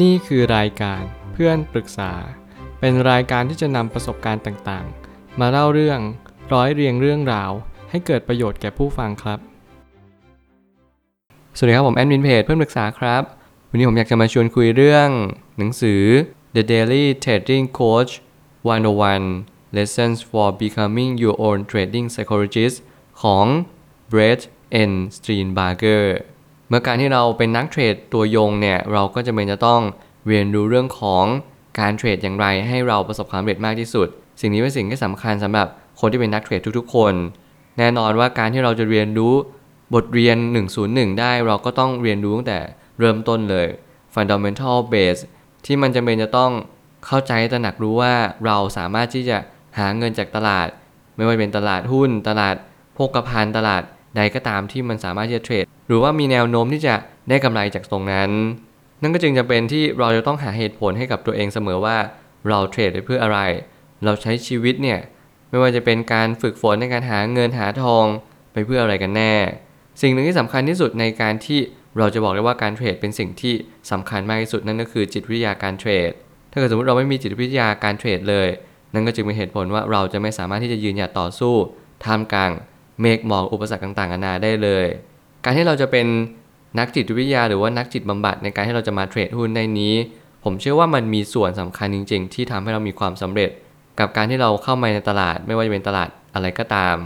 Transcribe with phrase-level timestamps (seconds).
[0.00, 2.12] นี่คือรายการเพื่อนปรึกษา
[2.80, 6.00] เป็นรายการที่จะนำประสบการณ์ต่างๆ มาเล่าเรื่อง
[6.52, 7.50] ร้อยเรียงเรื่องราว
[7.90, 9.38] ให้เกิดประโยชน์แก่ผู้ฟังครับ
[11.56, 13.22] สวัสดีครับผมแอดมินเพจเพื่อนปรึกษาครับ
[13.70, 15.08] วันนี้ผมอยากจะมาชวนคุยเรื่อง
[15.58, 16.02] หนังสือ
[16.54, 18.12] The Daily Trading Coach
[18.62, 22.76] 101 Lessons for Becoming Your Own Trading Psychologist
[23.22, 23.46] ของ
[24.10, 24.40] Brett
[24.90, 24.92] N.
[25.16, 26.02] Steenbarger
[26.74, 29.80] มื่อการที่เราเป็นนักเทรดตัวยงเนี่ยเราก็จะเป็นจะต้อง
[30.28, 31.24] เรียนรู้เรื่องของ
[31.80, 34.08] การเทรดอย่างไรให้เราประสบความสำเร็จมากที่สุด
[34.40, 35.66] สิ่งนี้เป็นสิ่งที่สำคัญสำหรับ
[36.00, 37.14] คนที่เป็นนักเทรดทุกๆ คน
[37.78, 39.34] แน่นอนว่าการที่เราจะเรียนรู้
[39.94, 40.36] บทเรียน
[40.78, 42.60] 101 ได้เราก็ต้องเรียนรู้ตั้งแต่
[42.98, 43.66] เริ่มต้นเลย
[44.14, 45.20] fundamental base
[45.66, 46.52] ที่มันจำเป็นจะต้อง
[47.06, 48.14] เข้าใจตระหนักรู้ว่า
[48.46, 49.38] เราสามารถที่จะ
[49.78, 50.68] หาเงินจากตลาด
[51.16, 52.56] ไม่ว่าเป็นตลาดหุ้น ตลาด
[52.94, 53.82] โภคภัณฑ์ตลาด
[54.16, 56.94] ใดก็ตามที่มันสามารถที่จะเทรด หรือว่ามีแนวโน้มที่จะ
[57.28, 58.30] ได้กำไรจากตรงนั้น
[59.02, 61.96] นั่นก็จึงจะเป็นที่เราจะต้องหาเหตุผลให้กับตัวเองเสมอว่า
[62.48, 63.38] เราเทรดไปเพื่ออะไร
[64.04, 64.98] เราใช้ชีวิตเนี่ย
[65.50, 68.04] ไม่ว่าจะเป็นการฝึกฝนในการหาเงินหาทอง
[68.52, 69.34] ไปเพื่ออะไรกันแน่
[70.02, 71.60] สิ่งหนึ่งที่สำคัญที่สุดในการที่
[71.98, 73.54] เราจะบอกได้ว่าการเทรดเป็นสิ่งที่
[73.90, 76.10] สำคัญมากที่สุดนั่นก็คือจิตวิทยาการเทรด
[76.50, 78.48] ถ้าเกิดสมมติเราไม่มีจิตวิทยาการเทรดเลย
[78.94, 81.54] นั่นก็จึงเป็นเหตุผลว่าเราจะไม่สามารถที่จะยืนหยัดต่อสู้
[82.04, 82.52] ท่ามกลาง
[83.02, 84.86] เมฆหมอกอุปสรรคต่างๆนานาได้เลย
[85.44, 86.06] การที่เราจะเป็น
[86.78, 89.94] นักจิตวิทยาหรือว่านักจิตบำบัดในการที่เราจะมาเทรดหุ้นในนี้
[90.44, 93.50] ผมเชื่อว่ามันมีส่วนสำคัญจริง ๆ ที่ทำให้เรามีความสำเร็จ
[94.00, 96.96] กับการที่เราเข้ามาในตลาดไม่ว่าจะเป็นตลาดอะไรก็ตาม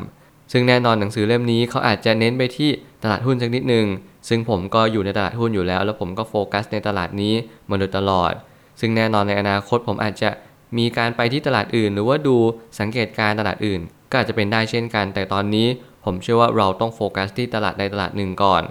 [0.53, 2.71] ซึ่งแน่นอนหนังสือเล่มนี้เขาอาจจะเน้นไปที่
[3.03, 3.87] ตลาดหุ้นสักนิดนึง
[4.29, 7.35] ซึ่งผมก็อยู่ในตลาดหุ้นอยู่แล้ว แล้วผมก็โฟกัสในตลาดนี้
[7.69, 8.33] มาโดยตลอด
[8.81, 10.31] ซึ่งแน่นอนในอนาคตผมอาจจะ
[10.79, 12.37] มีการไปที่ตลาดอื่น หรือว่าดู
[12.79, 15.67] สังเกตการตลาดอื่น ก็อาจจะเป็นได้เช่นกัน แต่ตอนนี้
[16.05, 18.63] ผมเชื่อว่าเราต้องโฟกัสที่ตลาดใดตลาดหนึ่งก่อน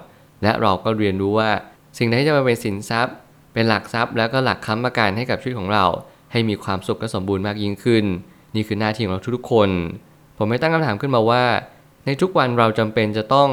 [0.42, 1.50] และเราก็เรียนรู้ว่า
[1.98, 3.14] สิ่งใดที่จะมาเป็นสินทรัพย์
[3.52, 5.84] เป็นหลักทรัพย์ แล้วก็หลักค้ำประกันให้กับชีวิตของเรา
[6.32, 8.04] ให้มีความสุขและสมบูรณ์มากยิ่งขึ้น
[8.54, 9.70] นี่คือหน้าที่ของเราทุกๆคน
[10.38, 11.44] ผมไม่ตั้งคำถามขึ้นมาว่า
[12.06, 13.50] ในทุกวันเราจำเป็นจะต้อง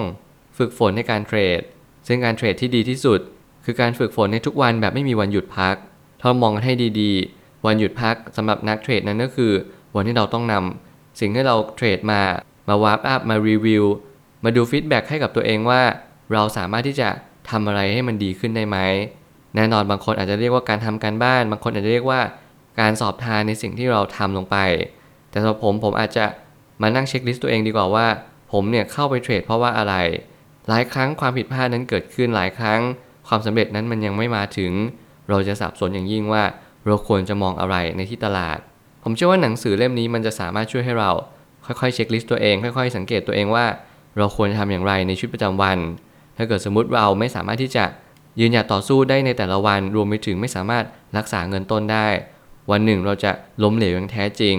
[0.58, 1.62] ฝึกฝนในการเทรด
[2.08, 3.19] ซึ่งการเทรดที่ดีที่สุด
[3.66, 5.75] คือการฝึกฝนในทุกวันแบบไม่มีวันหยุดพัก
[6.22, 9.52] ถ้ามองกันให้ดีๆ วันหยุดพักสำหรับนักเทรดนั้นก็คือ
[9.96, 12.22] วันที่เราต้องนำ สิ่งที่เราเทรดมา
[12.69, 13.85] มา wrap up มารีวิว
[14.44, 15.81] มาดู feedback ให้กับตัวเองว่า
[16.34, 17.09] เราสามารถที่จะ
[17.50, 18.78] ทำอะไรให้มันดีขึ้นได้ไหม
[19.56, 22.22] แน่นอนบางคนอาจจะเรียกว่าการทำการบ้าน บางคนอาจจะเรียกว่า
[22.79, 24.57] การสอบทานในสิ่งที่เราทำลงไป
[25.29, 26.25] แต่สำหรับผมผมอาจจะ
[26.81, 28.07] มานั่ง checklist ตัวเองดีกว่าว่า
[28.52, 29.96] ผมเนี่ยเข้าไปเทรดเพราะว่าอะไร
[30.68, 32.81] หลายครั้งความผิดพลาดนั้นเกิดขึ้นหลายครั้ง
[33.28, 34.72] ความสำเร็จนั้นมันยังไม่มาถึง
[35.29, 36.44] เราจะสับสนอย่างยิ่งว่า
[36.85, 38.59] เราควรจะมองอะไรในที่ตลาด
[39.03, 41.12] ผมเชื่อว่าหนังสือเล่มนี้มันจะสามารถช่วยให้เรา
[41.66, 43.66] ค่อยๆ checklist ตัวเอง ค่อยๆ สังเกตตัวเองว่า
[44.18, 45.78] เราควรทำอย่างไรในชีวิตประจำวัน
[46.38, 47.86] ถ้าเกิดสมมุติเราไม่สามารถที่จะ
[48.40, 50.84] ยืนหยัดต่อสู้ได้ในแต่ละวัน รวมไปถึงไม่สามารถ
[51.18, 52.08] รักษาเงินต้นได้
[52.72, 53.31] วันหนึ่งเราจะ
[53.64, 54.56] ล้มเหลวอย่างแท้จริง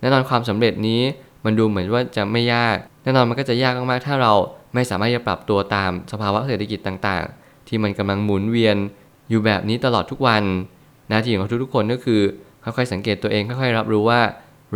[0.00, 1.00] แน่นอนความสำเร็จนี้
[1.44, 4.32] มันดูเหมือนว่าจะไม่ยาก แน่นอนมันก็จะยากมากๆ ถ้าเรา
[4.74, 8.76] ไม่สามารถจะปรับตัวตามสภาวะเศรษฐกิจต่างๆ ที่มันกำลังหมุนเวียน
[9.30, 10.42] อยู่แบบนี้ตลอดทุกวัน
[11.08, 12.20] หน้าที่ของทุกๆคนก็คือ
[12.76, 14.20] ค่อยๆสังเกตตัวเองค่อยๆรับรู้ว่า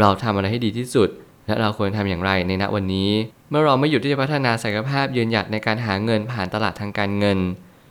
[0.01, 1.09] เราทำอะไรให้ดีที่สุด
[1.47, 3.11] และเราควรทำอย่างไรในณวันนี้
[3.51, 7.39] เมื่อเราไม่หยุดที่จะพัฒนาศักยภาพยืนหยัดในการหาเงินผ่านตลาดทางการเงิน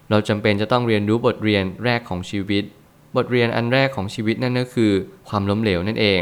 [0.10, 2.64] เราจำเป็นจะต้องเรียนรู้บทเรียนแรกของชีวิต
[3.16, 4.92] บทเรียนอันแรกของชีวิตนั่นก็คือ
[5.30, 6.22] ความล้มเหลวนั่นเอง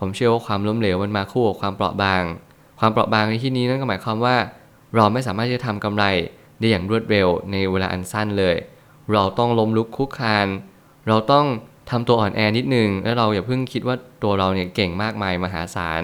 [0.00, 2.22] ผมเชื่อว่าความล้มเหลวมันมาคู่กับความเปราะบาง
[2.80, 4.36] ความเปราะบางในที่นี้นั่นก็หมายความว่า
[4.96, 6.04] เราไม่สามารถที่จะทำกำไร
[6.58, 8.56] ได้อย่างรวดเร็วในเวลาอันสั้นเลย
[9.12, 10.46] เราต้องล้มลุกคุกคาน
[11.08, 11.46] เราต้อง
[11.90, 16.02] ทำตัวอ่อนแอนิดนึง แล้วเราอย่าเพิ่งคิดว่าตัวเราเนี่ยเก่งมากมายมหาศาล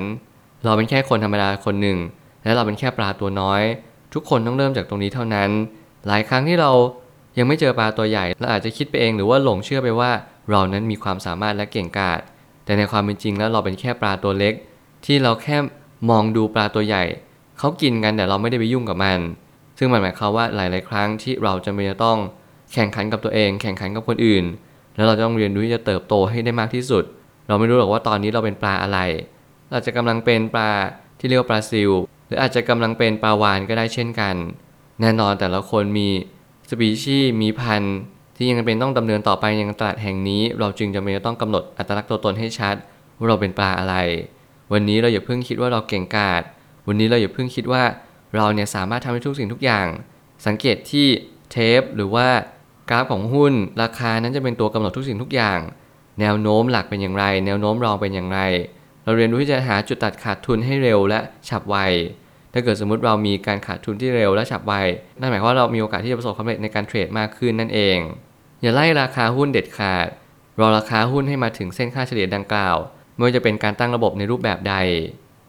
[0.64, 1.98] เราเป็นแค่คนธรรมดาคนหนึ่ง
[2.44, 3.62] และเราเป็นแค่ปลาตัวน้อย
[4.14, 5.50] ทุกคนต้องเริ่มจากตรงนี้เท่านั้น
[6.06, 6.72] หลายครั้งที่เรา
[7.38, 10.10] ยังไม่เจอปลาตัวใหญ่เราอาจจะคิดไปเองหรือว่าหลงเชื่อไปว่า
[10.50, 12.20] เรานั้นมีความสามารถและเก่งกาจ
[12.64, 14.54] แต่ในความเป็นจริงแล้วเราเป็นแค่ปลาตัวเล็ก
[15.04, 15.56] ที่เราแค่
[16.10, 17.04] มองดูปลาตัวใหญ่
[17.58, 19.18] เขากินกันแต่เราไม่ได้ไปยุ่งกับมัน
[19.78, 22.18] ซึ่งมันหมายความว่าหลาย ๆ ครั้งที่เราจะไม่ต้อง
[22.72, 24.44] แข่งขันกับตัวเอง แข่งขันกับคนอื่น
[25.00, 27.04] แล้วเราจะต้องเรียนรู้ที่จะเติบโตให้ได้มากที่สุด
[27.48, 28.98] เราไม่รู้หรอกว่าตอนนี้เราเป็นปลาอะไร
[29.70, 30.70] เราจะกำลังเป็นปลา
[31.18, 31.90] ที่เรียกว่าปลาซิล
[32.26, 34.34] หรืออาจจะกำลังเป็นปลาวานก็ได้เช่นกัน
[35.00, 36.08] แน่นอนแต่ละคนมี
[36.70, 37.96] สปีชีส์มีพันธุ์
[38.36, 42.74] ที่ยังเป็นต้องดำเนินต่อไปยังตลาดแห่งนี้ เราจึงจำเป็นจะต้องกำหนดอัตลักษณ์ตัวตนให้ชัด
[43.16, 43.94] ว่าเราเป็นปลาอะไร
[44.72, 46.42] วันนี้เราอย่าเพิ่งคิดว่าเราเก่งกาจ
[46.86, 47.82] วันนี้เราอย่าเพิ่งคิดว่า
[48.36, 49.86] เราเนี่ยสามารถทำได้ทุกสิ่งทุกอย่าง
[50.46, 51.06] สังเกตที่
[51.50, 52.28] เทปหรือว่า
[52.90, 53.52] กราฟของหุ้น
[53.82, 55.60] ราคานั้นจะเป็นตัวกำหนดทุกสิ่งทุกอย่าง
[56.20, 58.40] แนวโน้มหลักเป็นอย่างไร แนวโน้มรองเป็นอย่างไร
[59.04, 61.76] เราเรียนรู้ที่จะหาจุดตัดขาดทุนให้เร็วและฉับไว
[62.52, 64.74] ถ้าเกิดสมมติเรามีการขาดทุนที่เร็วและฉับไว
[65.20, 67.98] นั่นหมายความว่าเรามีโอกาสที่จะประสบความสำเร็จในการเทรดมากขึ้นนั่นเอง
[68.62, 70.06] อย่าไล่ราคาหุ้นเด็ดขาด
[70.60, 72.76] รอราคาหุ้นให้มาถึงเส้นค่าเฉลี่ยดังกล่าว
[73.14, 74.74] ไม่ว่าจะเป็นการตั้งระบบในรูปแบบใด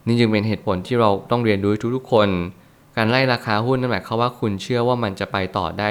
[0.08, 2.30] นี่จึงเป็นเหตุผลที่เราต้องเรียนรู้ทุกๆคน
[2.98, 5.90] การไล่ราคาหุ้นนั่นหมายความว่าคุณเชื่อว่ามันจะไปต่อได้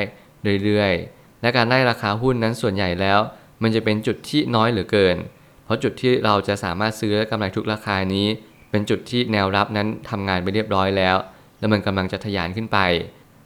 [0.65, 3.21] เรื่อยๆ และการไล่ราคาหุ้นนั้นส่วนใหญ่แล้ว
[3.63, 5.17] มันจะเป็นจุดที่น้อยเหลือเกิน
[5.65, 8.27] เพราะจุดที่เราจะสามารถซื้อและกำไรทุกราคานี้
[8.71, 11.17] เป็นจุดที่แนวรับนั้นทำงานไปเรียบร้อยแล้ว
[11.59, 12.79] แล้วมันกำลังจะทะยานขึ้นไป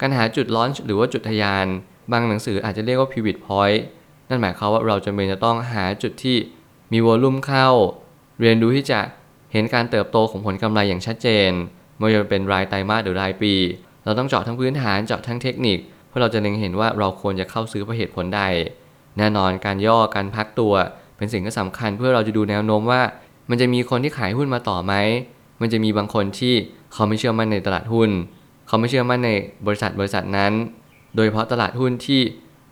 [0.00, 1.66] การหาจุดลอนหรือว่าจุดทะยาน
[2.12, 3.80] บางหนังสืออาจจะเรียกว่า pivot point
[4.28, 6.36] นั่นหมายความว่าเราจำเป็นจะต้องหาจุดที่
[6.92, 7.68] มีวอลลุ่มเข้า
[8.40, 9.00] เรียนรู้ที่จะ
[9.52, 11.50] เห็นการเติบโตของผลกำไรอย่างชัดเจน
[11.96, 13.54] ไม่ว่าจะเป็นรายไตรมาสหรือรายปี
[14.04, 15.78] เราต้องเจาะทั้งพื้นฐานเจาะทั้งเทคนิค
[16.14, 18.42] เพื่อเราจะเล็งเห็นว่าเราควรจะเข้าซื้อเพราะเหตุผลใด
[19.18, 20.72] แน่นอนการย่อการพักตัว
[21.16, 23.02] เป็นสิ่งที่สำคัญเพื่อเราจะดูแนวโน้มว่า
[23.50, 24.94] มันจะมีคนที่ขายหุ้นมาต่อไหม
[25.60, 26.54] มันจะมีบางคนที่
[26.92, 28.10] เขาไม่เชื่อมั่นในตลาดหุ้น
[28.66, 29.30] เขาไม่เชื่อมั่นใน
[29.66, 30.52] บริษัทบริษัทนั้น
[31.14, 32.20] โดยเฉพาะตลาดหุ้นที่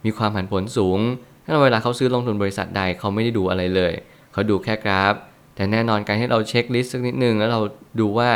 [0.05, 0.99] มีความผันผวนสูง
[1.45, 3.93] ถ้าเวลาเขาซื้อลงทุนบริษัทใดเขาไม่ได้ดูอะไรเลย
[4.33, 5.15] เขาดูแค่กราฟ
[5.55, 7.61] แต่แน่นอนการให้เราเช็คลิสต์สักนิดนึงแล้วเรา
[8.01, 8.31] ดูว่า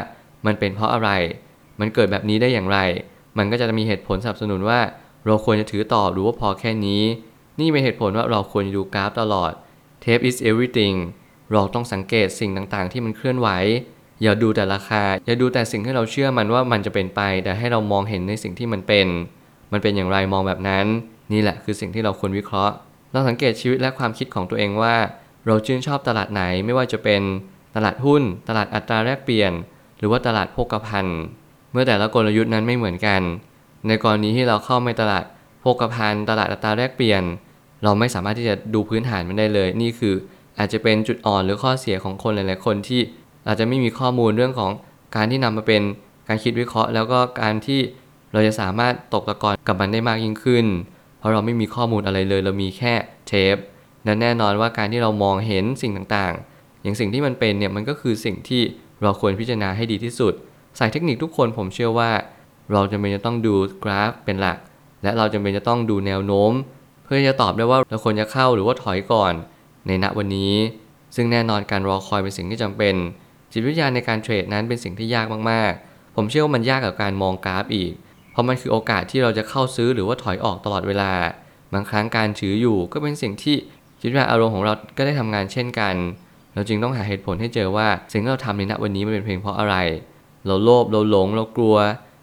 [0.46, 1.10] มันเป็นเพราะอะไร
[1.80, 2.78] มันเกิดแบบนี้ได้อย่างไร
[3.38, 4.80] มันก็จะมีเหตุผลสนับสนุนว่า
[5.26, 7.02] เราควรจะถือต่อหรือว่าพอแค่นี้
[7.60, 9.52] นี่เป็นเหตุผลว่าเราควรจะดูกราฟตลอด
[10.04, 10.96] Tape is everything
[11.52, 13.48] เราต้องสังเกตสิ่งต่างๆ ที่มันเคลื่อนไหว
[14.22, 19.06] อย่าดูแต่ราคา อย่าดูแต่สิ่งที่เราเชื่อมันว่ามันจะเป็นไป แต่ให้เรามองเห็นในสิ่งที่มันเป็น
[19.72, 20.86] มันเป็นอย่างไรมองแบบนั้น
[21.32, 22.74] นี่แหละคือสิ่งที่เราควรวิเคราะห์
[23.12, 24.94] เราสังเกตชีวิตและความคิดของตัวเองว่า
[25.46, 27.22] เราชื่นชอบตลาดไหนไม่ว่าจะเป็น
[27.76, 29.52] ตลาดหุ้น ตลาดอัตราแลกเปลี่ยน
[29.98, 31.20] หรือว่าตลาดโภคภัณฑ์
[31.72, 33.20] เมื่อแต่ละกลยุทธ์นั้นไม่เหมือนกัน
[33.86, 35.24] ในกรณีที่เราเข้าในตลาด
[35.60, 37.22] โภคภัณฑ์ตลาดอัตราแลกเปลี่ยน
[37.84, 40.14] เราไม่สามารถที่จะดูพื้นฐานมันได้เลย นี่คือ
[40.58, 43.00] อาจจะเป็นจุดอ่อนหรือข้อเสียของคนหลาย ๆ คนที่
[43.46, 44.70] อาจจะไม่มีข้อมูลเรื่องของ
[45.16, 45.82] การที่นำมาเป็น
[46.28, 47.80] การคิดวิเคราะห์ แล้วก็การที่
[48.32, 50.66] เราจะสามารถตกตะกอนกับมันได้มากยิ่งขึ้น
[51.18, 52.94] เพราะเราไม่มีข้อมูลอะไรเลย เรามีแค่
[53.28, 53.56] เทป
[54.06, 58.62] นั้นแน่นอนว่าการที่เรามองเห็นสิ่งต่าง ๆ อย่างสิ่งที่มันเป็นเนี่ยมันก็คือสิ่งที่
[59.02, 60.34] เราควรพิจารณาให้ดีที่สุด
[60.78, 62.10] สายเทคนิคทุกคนผมเชื่อว่า
[62.72, 64.58] เราจำเป็นจะต้องดูกราฟเป็นหลัก
[65.02, 66.52] และเราจำเป็นจะต้องดูแนวโน้ม
[67.04, 69.32] เพื่อจะตอบได้ว่าเราควรจะเข้าหรือว่าถอยก่อน
[69.86, 70.54] ในณวันนี้
[71.16, 72.94] ซึ่งแน่นอนการรอคอยเป็นสิ่งที่จำเป็น
[73.52, 77.92] จิตวิทยาในการเทรดนั้นเป็นสิ่งที่ยากมากๆ ผมเชื่อว่ามันยากกับการมองกราฟอีก
[78.32, 81.12] เพราะมันคือโอกาสที่เราจะเข้าซื้อหรือว่าถอยออกตลอดเวลา
[81.72, 83.56] บางครั้งการถืออยู่ก็เป็นสิ่งที่
[84.00, 85.94] จิตวิทยาอารมณ์ของเราก็ได้ทำงานเช่นกัน
[86.54, 89.76] เราจึงต้องหาเหตุผลให้เจอว่าสิ่งที่เราทำในณวันนี้มันเป็นเพียงเพราะอะไร
[90.46, 91.76] เราโลภเราหลงเรากลัว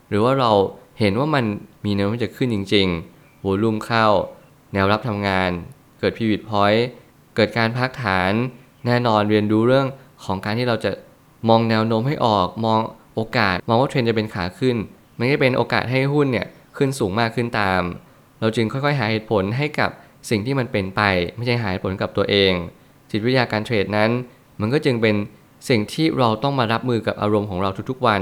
[0.10, 0.52] หรือว่าเรา
[1.00, 1.46] เห็นว่ามัน
[1.86, 4.08] มีแนวโน้มจะขึ้นจริงๆวอลุ่มเข้า
[4.74, 5.52] แนวรับทำงาน
[6.00, 6.86] เกิดพิวิตพอยต์
[7.36, 8.32] เกิดการพักฐาน
[8.86, 9.88] แน่นอนเรียนรู้เรื่อง
[10.26, 10.92] ของการที่เราจะ
[11.50, 12.80] มองแนวโน้มให้ออก มอง
[13.16, 14.76] โอกาส มองว่าเทรนจะเป็นขาขึ้น
[15.18, 16.48] มันก็เป็นโอกาสให้หุ้นเนี่ย
[16.78, 17.82] ขึ้นสูงมากขึ้นตาม
[18.40, 19.90] เราจึงค่อยๆ หาเหตุผลให้กับ
[20.30, 21.02] สิ่งที่มันเป็นไป
[21.36, 22.54] ไม่ใช่หาเหตุผลกับตัวเอง
[23.10, 24.10] จิตวิทยาการเทรดนั้น
[24.62, 25.16] มันก็จึงเป็น
[25.70, 28.22] สิ่งที่เราต้องมารับมือกับอารมณ์ของเราทุกๆวัน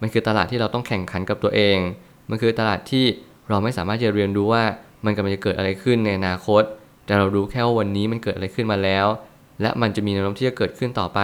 [0.00, 1.78] มันคือตลาดที่เราต้องแข่งขันกับตัวเอง
[2.30, 3.04] มันคือตลาดที่
[3.48, 4.64] เราไม่สามารถจะเรียนรู้ว่า
[5.04, 6.62] มันกำลังจะเกิดอะไรขึ้นในอนาคต
[7.06, 9.06] แต่เรารู้แค่ว่าวันนี้มันเกิดอะไรขึ้นมาแล้ว
[9.62, 11.20] และมันจะมีแนวโน้มที่จะเกิดขึ้นต่อไป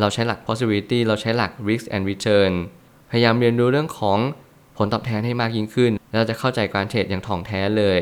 [0.00, 2.52] เราใช้หลัก possibility เราใช้หลัก risk and return
[3.10, 4.18] พยายามเรียนรู้เรื่องของ
[4.76, 8.00] ผลตอบแทนให้มากยิ่งขึ้น แล้วเราจะเข้าใจการเทรดอย่างถ่องแท้เลย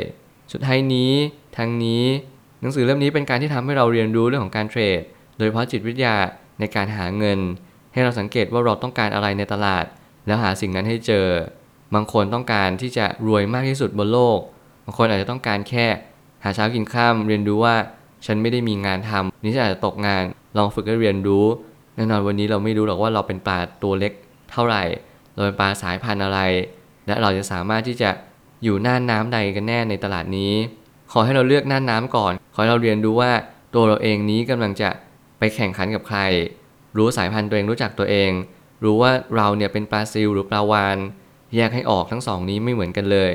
[0.52, 1.12] สุดท้ายนี้
[1.56, 2.04] ทั้งนี้
[2.60, 5.00] หนังสือเล่มนี้เป็นการที่ทำให้เราเรียนรู้เรื่องของการเทรด
[5.36, 6.17] โดยเฉพาะจิตวิทยา
[6.58, 7.39] ในการหาเงิน
[7.93, 9.84] ให้เราสังเกตว่าเราต้องการอะไรในตลาด
[10.27, 11.27] แล้วหาสิ่งนั้นให้เจอ
[11.94, 14.39] บางคนต้องการที่จะรวยมากที่สุดบนโลก
[14.84, 15.87] บางคนอาจจะต้องการแค่
[16.44, 17.77] หาเช้ากินข้ามเรียนรู้ว่า
[18.27, 20.23] ฉันไม่ได้มีงานทำนี่ฉันอาจจะตกงาน
[20.56, 21.44] ลองฝึกให้เรียนรู้
[21.96, 24.13] แน่นอนวันนี้เราไม่รู้หรอกว่าเราเป็นปลาตัวเล็ก
[24.51, 24.82] เท่าไหร่
[25.34, 26.41] เราเป็นปลาสายพันธุ์อะไร
[27.06, 28.11] และเราจะสามารถที่จะ
[28.65, 30.53] อยู่หน้าน้ำใดกันแน่ในตลาดนี้
[31.13, 33.32] ขอให้เราเลือกหน้าน้ำก่อน ขอให้เราเรียนรู้ว่า
[33.75, 34.91] ตัวเราเองนี้กำลังจะ
[35.38, 36.20] ไปแข่งขันกับใคร
[36.96, 38.31] รู้สายพันธุ์ตัวเองรู้จักตัวเอง
[38.84, 40.96] รู้ว่าเราเนี่ยเป็นปลาซิลหรือปลาวาน
[41.55, 43.31] แยกให้ออกทั้งสองนี้ไม่เหมือนกันเลย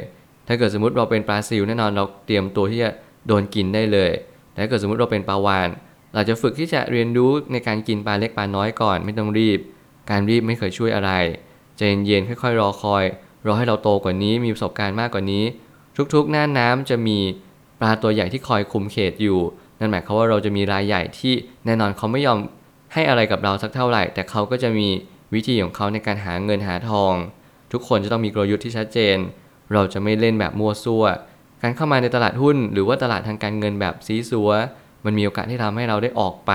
[0.47, 2.89] ถ้าเกิดสมมติเราเป็นปลาซิลแน่นอนเราเตรียมตัวที่จะ
[3.27, 4.11] โดนกินได้เลย
[4.51, 5.67] แต่ถ้าเกิดสมมติเราเป็นปลาวาน
[6.13, 9.59] เราจะฝึกที่จะเรียนรู้ในการกินปลาเล็กปลาน้อยก่อนไม่ต้องรีบ
[10.09, 11.11] การรีบไม่เคยช่วยอะไร
[11.77, 13.03] ใจเย็นๆค่อยๆ รอคอย
[13.45, 15.43] รอให้เราโตกว่านี้มีประสบการณ์มากกว่านี้
[16.13, 17.17] ทุกๆ หน้าน้ำจะมี
[17.79, 19.39] ปลาตัวใหญ่ที่คอยคุมเขตอยู่
[19.79, 21.33] นั่นหมายความว่าเราจะมีรายใหญ่ที่
[21.65, 22.39] แน่นอนเขาไม่ยอม
[22.93, 24.87] ให้อะไรกับเราสักเท่าไหร่ แต่เขาก็จะมี
[25.33, 27.13] วิธีของเขาในการหาเงินหาทอง
[27.71, 29.17] ทุกคนจะต้องมีกลยุทธ์ที่ชัดเจน
[29.73, 31.05] เราจะไม่เล่นแบบมั่วซั่ว
[31.61, 34.51] การเข้ามาในตลาดหุ้น หรือว่าตลาดทางการเงินแบบซีซัว
[35.05, 36.51] มันมีโอกาสที่ทำให้เราได้ออกไป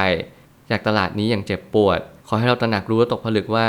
[0.71, 3.67] จากตลาดนี้อย่างเจ็บปวด ขอให้เราตระหนักรู้และตกผลึกว่า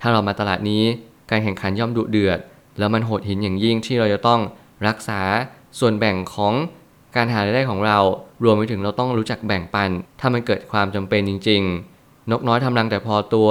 [0.00, 0.84] ถ้าเรามาตลาดนี้
[1.30, 2.38] การแข่งขันย่อมดุเดือด
[2.78, 4.40] แล้วมันโหดหินอย่างยิ่งที่เราจะต้อง
[4.88, 5.20] รักษา
[5.78, 6.54] ส่วนแบ่งของ
[7.16, 7.98] การหารายได้ของเรา
[8.44, 9.90] รวมไปถึงเราต้องรู้จักแบ่งปัน
[10.20, 11.62] ถ้ามันเกิดความจำเป็นจริง
[11.96, 13.50] ๆ นกน้อยทำรังแต่พอตัว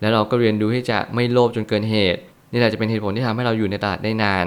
[0.00, 2.20] แล้วเราก็เรียนรู้ที่จะไม่โลภจนเกินเหตุ
[2.52, 4.46] นี่แหละจะเป็นเหตุผลที่ทำให้เราอยู่ในตลาดได้นาน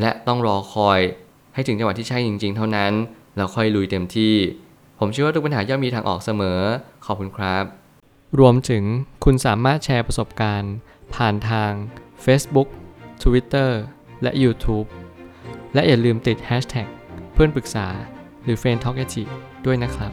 [0.00, 1.00] และต้องรอคอย
[1.54, 2.92] ให้ถึงจังหวะที่ใช่จริง ๆ เท่านั้น
[3.36, 4.34] เราค่อยลุยเต็มที่
[4.98, 6.60] ผมเชื่อว่าทุกปัญหาย่อมมีทางออกเสมอ
[7.06, 7.64] ขอบคุณครับ
[8.40, 8.84] รวมถึง
[9.24, 10.74] คุณสามารถแชร์ประสบการณ์
[11.14, 11.72] ผ่านทาง
[12.24, 12.68] Facebook
[13.22, 13.70] Twitter
[14.22, 14.86] และ YouTube
[15.74, 16.88] และอย่าลืมติด Hashtag
[17.32, 17.86] เพื่อนปรึกษา
[18.44, 18.98] หรือ f r ร e n d t a l k
[19.66, 20.12] ด้วยนะครับ